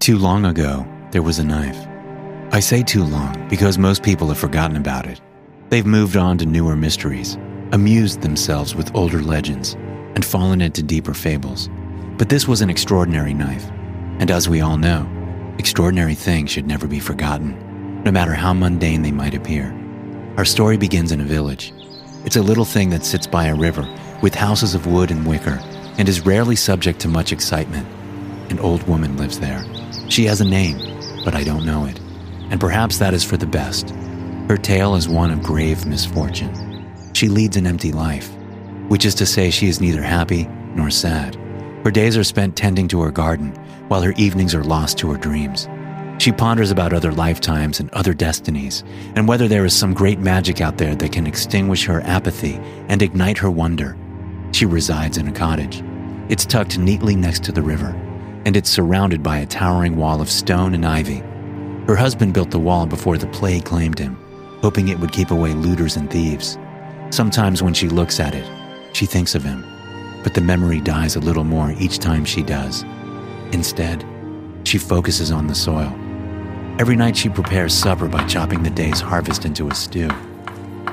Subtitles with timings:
[0.00, 1.86] Too long ago, there was a knife.
[2.52, 5.20] I say too long because most people have forgotten about it.
[5.68, 7.36] They've moved on to newer mysteries,
[7.72, 9.74] amused themselves with older legends,
[10.14, 11.68] and fallen into deeper fables.
[12.16, 13.70] But this was an extraordinary knife.
[14.20, 15.06] And as we all know,
[15.58, 19.70] extraordinary things should never be forgotten, no matter how mundane they might appear.
[20.38, 21.74] Our story begins in a village.
[22.24, 23.86] It's a little thing that sits by a river
[24.22, 25.60] with houses of wood and wicker
[25.98, 27.86] and is rarely subject to much excitement.
[28.48, 29.62] An old woman lives there.
[30.10, 30.76] She has a name,
[31.24, 31.98] but I don't know it.
[32.50, 33.90] And perhaps that is for the best.
[34.48, 36.84] Her tale is one of grave misfortune.
[37.12, 38.28] She leads an empty life,
[38.88, 41.36] which is to say, she is neither happy nor sad.
[41.84, 43.52] Her days are spent tending to her garden,
[43.86, 45.68] while her evenings are lost to her dreams.
[46.18, 48.82] She ponders about other lifetimes and other destinies,
[49.14, 52.54] and whether there is some great magic out there that can extinguish her apathy
[52.88, 53.96] and ignite her wonder.
[54.50, 55.84] She resides in a cottage.
[56.28, 57.94] It's tucked neatly next to the river,
[58.44, 61.22] and it's surrounded by a towering wall of stone and ivy.
[61.86, 64.16] Her husband built the wall before the plague claimed him,
[64.62, 66.58] hoping it would keep away looters and thieves.
[67.10, 68.48] Sometimes when she looks at it,
[68.92, 69.64] she thinks of him,
[70.22, 72.84] but the memory dies a little more each time she does.
[73.52, 74.04] Instead,
[74.64, 75.92] she focuses on the soil.
[76.78, 80.08] Every night she prepares supper by chopping the day's harvest into a stew.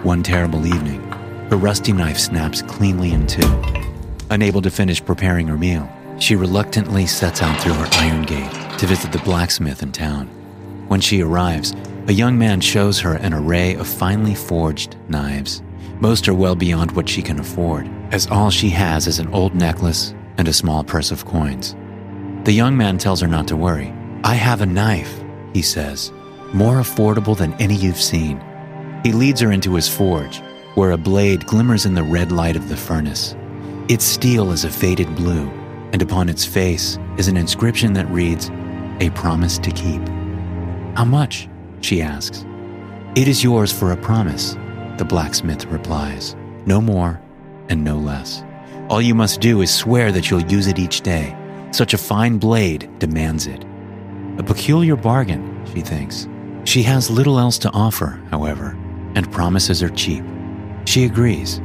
[0.04, 1.02] One terrible evening,
[1.50, 3.64] her rusty knife snaps cleanly in two.
[4.30, 5.90] Unable to finish preparing her meal,
[6.20, 10.28] she reluctantly sets out through her iron gate to visit the blacksmith in town.
[10.88, 11.76] When she arrives,
[12.08, 15.62] a young man shows her an array of finely forged knives.
[16.00, 19.54] Most are well beyond what she can afford, as all she has is an old
[19.56, 21.76] necklace and a small purse of coins.
[22.46, 23.94] The young man tells her not to worry.
[24.24, 25.22] I have a knife,
[25.54, 26.12] he says,
[26.54, 28.40] more affordable than any you've seen.
[29.04, 30.42] He leads her into his forge,
[30.76, 33.36] where a blade glimmers in the red light of the furnace.
[33.90, 35.52] Its steel is a faded blue,
[35.98, 38.52] and upon its face is an inscription that reads,
[39.00, 40.08] A promise to keep.
[40.96, 41.50] How much?
[41.82, 42.46] she asks.
[43.16, 44.56] It is yours for a promise,
[45.00, 46.36] the blacksmith replies.
[46.68, 47.20] No more
[47.70, 48.44] and no less.
[48.92, 51.36] All you must do is swear that you'll use it each day.
[51.72, 53.66] Such a fine blade demands it.
[54.38, 56.28] A peculiar bargain, she thinks.
[56.64, 58.78] She has little else to offer, however,
[59.16, 60.24] and promises are cheap.
[60.86, 61.60] She agrees.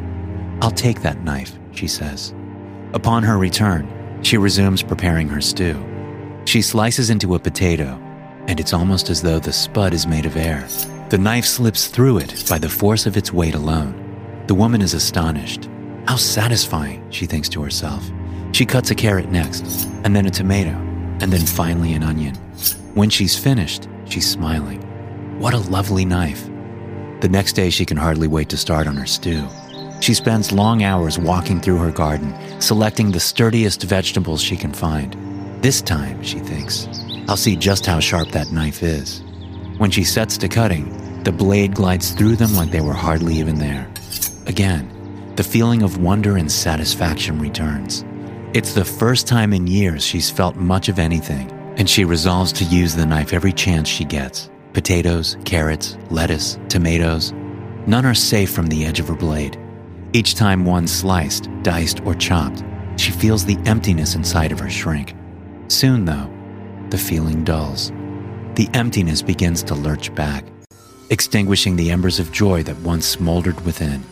[0.62, 2.34] I'll take that knife, she says.
[2.94, 5.76] Upon her return, she resumes preparing her stew.
[6.44, 7.98] She slices into a potato,
[8.46, 10.66] and it's almost as though the spud is made of air.
[11.10, 14.44] The knife slips through it by the force of its weight alone.
[14.46, 15.68] The woman is astonished.
[16.06, 18.08] How satisfying, she thinks to herself.
[18.52, 20.70] She cuts a carrot next, and then a tomato,
[21.20, 22.34] and then finally an onion.
[22.94, 24.80] When she's finished, she's smiling.
[25.38, 26.44] What a lovely knife.
[27.20, 29.46] The next day, she can hardly wait to start on her stew.
[30.02, 35.16] She spends long hours walking through her garden, selecting the sturdiest vegetables she can find.
[35.62, 36.88] This time, she thinks,
[37.28, 39.22] I'll see just how sharp that knife is.
[39.78, 43.60] When she sets to cutting, the blade glides through them like they were hardly even
[43.60, 43.88] there.
[44.48, 44.90] Again,
[45.36, 48.04] the feeling of wonder and satisfaction returns.
[48.54, 51.48] It's the first time in years she's felt much of anything,
[51.78, 54.50] and she resolves to use the knife every chance she gets.
[54.72, 57.30] Potatoes, carrots, lettuce, tomatoes.
[57.86, 59.61] None are safe from the edge of her blade.
[60.14, 62.62] Each time one sliced, diced, or chopped,
[62.96, 65.14] she feels the emptiness inside of her shrink.
[65.68, 66.30] Soon, though,
[66.90, 67.90] the feeling dulls.
[68.56, 70.44] The emptiness begins to lurch back,
[71.08, 74.02] extinguishing the embers of joy that once smoldered within.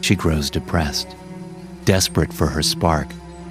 [0.00, 1.14] She grows depressed.
[1.84, 3.08] Desperate for her spark,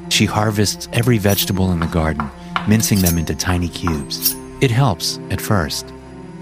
[0.09, 2.27] she harvests every vegetable in the garden,
[2.67, 4.35] mincing them into tiny cubes.
[4.59, 5.93] It helps at first.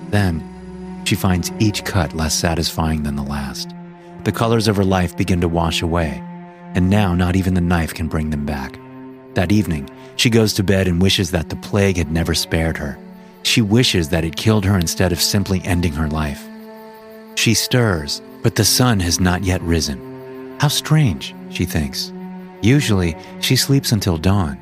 [0.10, 3.74] Then, she finds each cut less satisfying than the last.
[4.24, 6.22] The colors of her life begin to wash away,
[6.76, 8.80] and now not even the knife can bring them back.
[9.36, 12.98] That evening, she goes to bed and wishes that the plague had never spared her.
[13.44, 16.44] She wishes that it killed her instead of simply ending her life.
[17.36, 20.58] She stirs, but the sun has not yet risen.
[20.60, 22.12] How strange, she thinks.
[22.62, 24.58] Usually, she sleeps until dawn.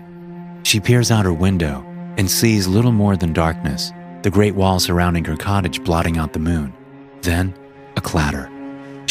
[0.63, 1.85] She peers out her window
[2.17, 3.91] and sees little more than darkness,
[4.23, 6.73] the great wall surrounding her cottage blotting out the moon.
[7.21, 7.53] Then,
[7.95, 8.49] a clatter.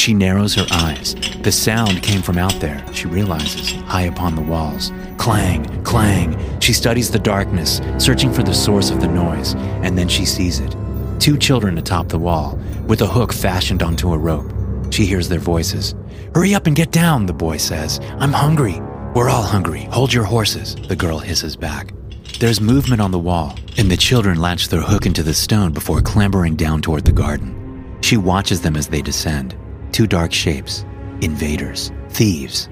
[0.05, 1.15] She narrows her eyes.
[1.41, 4.93] The sound came from out there, she realizes, high upon the walls.
[5.17, 6.61] Clang, clang.
[6.61, 10.61] She studies the darkness, searching for the source of the noise, and then she sees
[10.61, 10.77] it.
[11.19, 14.53] Two children atop the wall, with a hook fashioned onto a rope.
[14.91, 15.95] She hears their voices.
[16.35, 17.99] Hurry up and get down, the boy says.
[18.19, 18.83] I'm hungry.
[19.15, 19.85] We're all hungry.
[19.85, 21.95] Hold your horses, the girl hisses back.
[22.41, 26.03] There's movement on the wall, and the children latch their hook into the stone before
[26.03, 27.97] clambering down toward the garden.
[28.03, 29.57] She watches them as they descend.
[29.95, 30.85] Two dark shapes
[31.21, 32.69] invaders, thieves.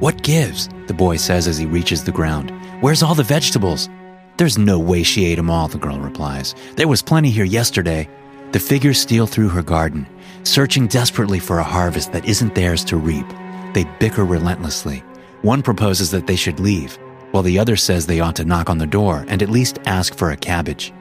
[0.00, 0.68] What gives?
[0.86, 2.52] The boy says as he reaches the ground.
[2.82, 3.88] Where's all the vegetables?
[4.36, 6.54] There's no way she ate 'em all, the girl replies.
[6.76, 8.06] There was plenty here yesterday.
[8.52, 10.06] The figures steal through her garden,
[10.42, 13.26] searching desperately for a harvest that isn't theirs to reap.
[13.72, 15.02] They bicker relentlessly.
[15.40, 16.98] One proposes that they should leave,
[17.30, 20.14] while the other says they ought to knock on the door and at least ask
[20.14, 20.92] for a cabbage.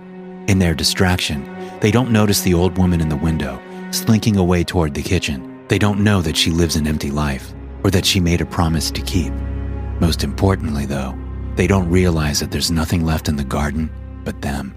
[0.47, 1.43] In their distraction,
[1.81, 3.59] they don't notice the old woman in the window,
[3.91, 5.56] slinking away toward the kitchen.
[5.67, 7.53] They don't know that she lives an empty life,
[7.83, 9.33] or that she made a promise to keep.
[9.99, 11.17] Most importantly, though,
[11.55, 13.89] they don't realize that there's nothing left in the garden
[14.23, 14.76] but them.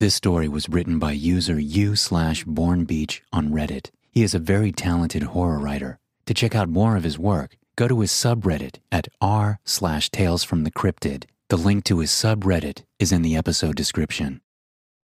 [0.00, 3.90] This story was written by user u slash bornbeach on Reddit.
[4.12, 5.98] He is a very talented horror writer.
[6.26, 10.44] To check out more of his work, go to his subreddit at r slash tales
[10.44, 11.24] from the cryptid.
[11.48, 14.40] The link to his subreddit is in the episode description.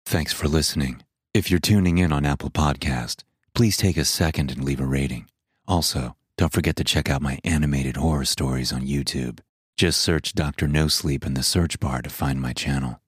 [0.04, 1.04] Thanks for listening.
[1.32, 3.24] If you're tuning in on Apple Podcast,
[3.54, 5.30] please take a second and leave a rating.
[5.68, 9.42] Also, don't forget to check out my animated horror stories on YouTube.
[9.78, 10.68] Just search Dr.
[10.68, 13.01] No Sleep in the search bar to find my channel.